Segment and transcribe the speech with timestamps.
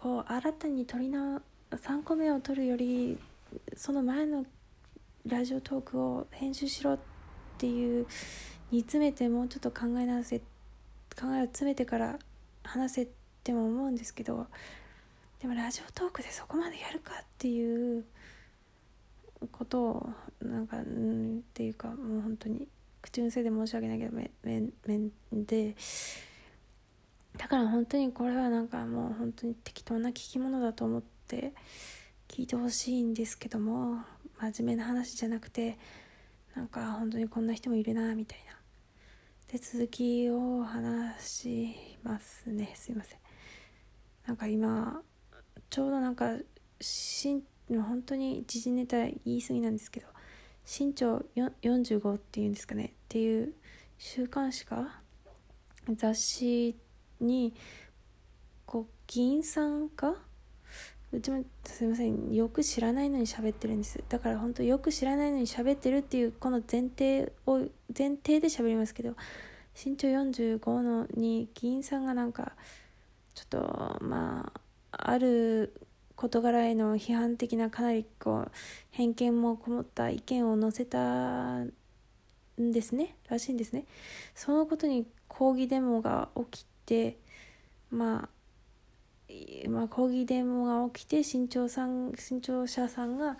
[0.00, 1.42] こう新たに取りな
[1.72, 3.18] 3個目を取るより
[3.76, 4.44] その前の
[5.26, 6.98] ラジオトークを編集しろっ
[7.58, 8.06] ていう
[8.70, 10.44] 煮詰めてもうちょっと考え直せ考
[11.34, 12.18] えを詰めてから
[12.62, 13.08] 話せっ
[13.42, 14.46] ても思うんですけど
[15.40, 18.04] でもラジオトークでそこまでやるかっていう
[19.52, 20.10] ことを
[20.42, 22.68] なんかうんっていうかもう本当に
[23.02, 25.74] 口癖で申し訳ないけどめめめで
[27.48, 31.54] から本当にこれはなんかもう本当に適当な聞き物だと思って
[32.28, 34.02] 聞いてほしいんですけども
[34.38, 35.78] 真面目な話じゃなくて
[36.54, 38.58] なんか本当にこんな人もいるなみたいな。
[39.50, 42.72] で続きを話しますね。
[42.74, 43.18] すいません。
[44.26, 45.00] なんか今
[45.70, 46.36] ちょうどなんか
[46.80, 50.06] しん本当に時事ネタ言い過ぎなんですけど
[50.66, 52.84] 身長45っていうんですかね。
[52.84, 53.54] っていう
[53.96, 55.00] 週刊誌か？
[55.96, 56.76] 雑誌
[57.20, 57.54] に
[58.66, 60.14] こう議員さんが
[61.10, 62.34] うちもすいません。
[62.34, 64.02] よく知らないのに喋ってるんです。
[64.08, 67.60] だから本当よく知らないのに喋ってるっていうこの前提を
[67.96, 69.16] 前提で喋りますけど
[69.82, 72.52] 身長45のに議員さんがなんか
[73.34, 74.52] ちょっとま
[74.92, 75.80] あある
[76.14, 78.50] 事柄への批判的なかなりこう
[78.90, 81.72] 偏見もこもった意見を載せたん
[82.58, 83.16] ですね。
[83.30, 83.86] らしいんですね。
[84.34, 87.18] そのことに抗議デモが起きて
[87.90, 88.28] まあ
[89.68, 93.36] まあ、抗議デモが起きて新潮さん新潮社さんが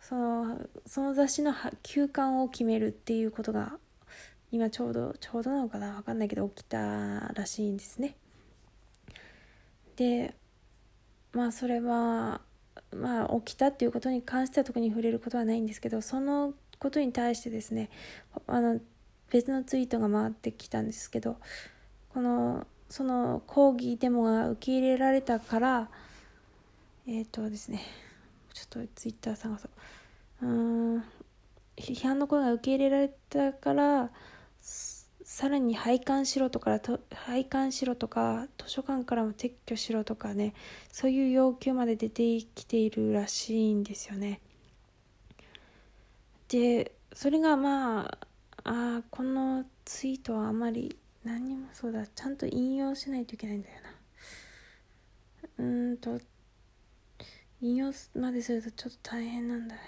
[0.00, 1.52] そのその雑誌の
[1.82, 3.74] 休刊を決めるっていうことが
[4.50, 8.16] 今ちょうどちょうどなのかな分かんないけど起きたらしいんですね。
[9.96, 10.34] で
[11.32, 12.40] まあそれは
[12.94, 17.90] まあ起きたっていうことに関しては特に触れることはないんですけどそのことに対してですね
[18.46, 18.80] あの
[19.30, 21.36] 別のツイートが回ってきたんですけど
[22.10, 25.88] このその抗議デモが受け入れられたから
[27.06, 27.82] えっ、ー、とですね
[28.54, 29.68] ちょっとツイッター探そ
[30.42, 31.04] ううん
[31.76, 34.10] 批判の声が受け入れられたから
[34.60, 36.80] さらに廃刊しろとか
[37.12, 40.54] 廃刊しろとか図書館からも撤去しろとかね
[40.92, 44.40] そういう要求まで出てきているらしいんですよね。
[46.48, 48.18] でそれがまあ
[48.64, 52.06] あこのツイートはあまり何にもそうだ。
[52.06, 53.74] ちゃんと引用しないといけないんだよ
[55.58, 55.64] な。
[55.64, 56.20] うんと
[57.60, 59.80] 引用までするとちょっと大変なんだよ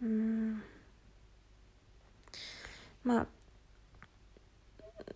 [0.00, 0.06] な。
[0.06, 0.62] うん。
[3.02, 3.26] まあ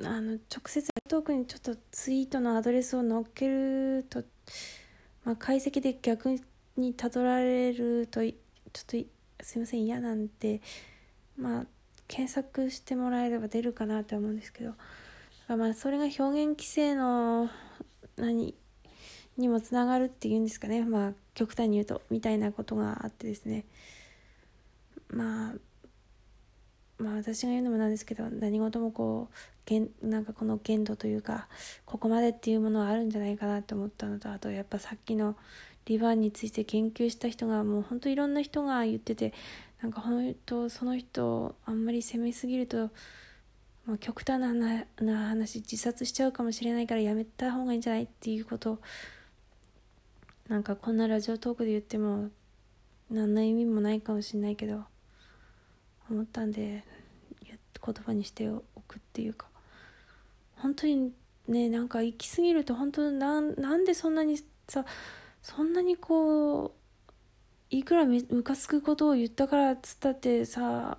[0.02, 4.24] あの直接トークにちょっとツイートのアドレスを載っけると、
[5.24, 6.36] まあ、解析で逆
[6.76, 8.34] にたどられるとちょっ
[8.72, 10.60] とすいません嫌なんで
[11.36, 11.66] まあ
[12.14, 14.74] 検索してもらえれば出るかなと思うんですけど
[15.48, 17.50] まあそれが表現規制の
[18.16, 18.54] 何
[19.36, 20.84] にもつながるっていうんですかね。
[20.84, 23.64] まあ極端に言うとみたいなことがあってですね。
[25.08, 25.54] まあ
[26.98, 29.28] まあ私が言うのもなんですけど何事もこ
[29.68, 31.48] うなんかこの限度というか
[31.84, 35.34] ここまでっていうものはあるんじゃないかなと思ったのとあとやっぱさっきの
[35.86, 39.34] リバーンについて研究した人がもうほんといろんな人が言ってて
[39.84, 42.88] なんか本当その人あんまり責めすぎると、
[43.84, 48.78] まあ、極端なな話自殺しちゃうかもしれないからやめた方がいいんじゃないっていうこと。
[50.48, 52.30] なんかこんなラジオトークで言っても
[53.10, 54.84] 何の意味もないかもしれないけど
[56.10, 56.82] 思ったんで
[57.42, 59.48] 言葉にしておくっていうか。
[60.56, 61.12] 本当に
[61.46, 64.86] ねなんか行き過ぎると本当なんなんでそんなにさ
[65.42, 66.72] そんなにこう
[67.78, 70.98] いくらムカつくことを言ったからっつったってさ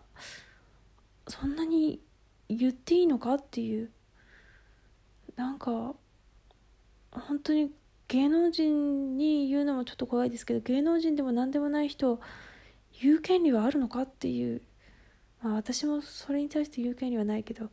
[1.28, 2.02] そんなに
[2.50, 3.90] 言っていいのかっていう
[5.38, 5.96] なんか
[7.12, 7.72] 本当に
[8.10, 12.20] 芸能人に言うのもちょっと怖いですけど芸能人でも何でもない人
[13.02, 14.62] 言う権利はあるのかっていう
[15.42, 17.70] まあ私もそれに対して言う権利はないけど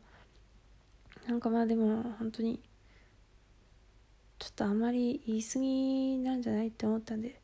[1.27, 2.61] なんかまあでも本当に
[4.39, 7.42] ちょっとあまり言い過ぎなんじゃないって思ったんで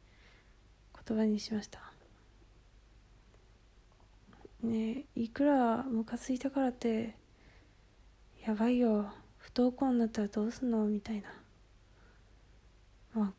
[1.09, 1.79] 言葉にしました。
[4.61, 7.15] ねいくらムカついたからって
[8.45, 11.29] やばいよ不登校になったらどうすんのみたいな。
[13.15, 13.33] まあ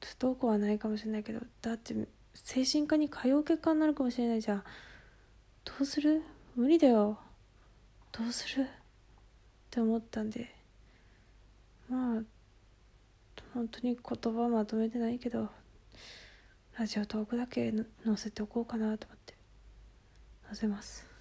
[0.00, 1.94] 不登校はないかもしれないけどだって
[2.34, 4.64] 精神科に通う結果になるかもしれないじゃん。
[5.64, 6.22] どうする？
[6.56, 7.18] 無理だよ。
[8.10, 8.62] どうする？
[8.62, 8.66] っ
[9.70, 10.54] て思ったんで。
[11.88, 12.22] まあ
[13.52, 15.48] 本当に言葉まとめてないけど
[16.78, 19.34] ラジオトークだけ載せておこうかなと思って。
[20.46, 21.11] 載せます。